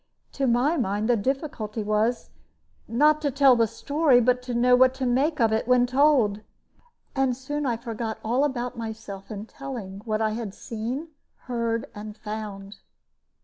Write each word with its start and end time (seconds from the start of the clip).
To 0.31 0.47
my 0.47 0.77
mind 0.77 1.07
the 1.07 1.15
difficulty 1.15 1.83
was, 1.83 2.31
not 2.87 3.21
to 3.21 3.29
tell 3.29 3.55
the 3.55 3.67
story, 3.67 4.19
but 4.19 4.41
to 4.41 4.55
know 4.55 4.75
what 4.75 4.95
to 4.95 5.05
make 5.05 5.39
of 5.39 5.51
it 5.51 5.67
when 5.67 5.85
told; 5.85 6.41
and 7.15 7.37
soon 7.37 7.67
I 7.67 7.77
forgot 7.77 8.17
all 8.23 8.43
about 8.43 8.75
myself 8.75 9.29
in 9.29 9.45
telling 9.45 9.99
what 10.03 10.19
I 10.19 10.31
had 10.31 10.55
seen, 10.55 11.09
heard, 11.41 11.85
and 11.93 12.17
found. 12.17 12.77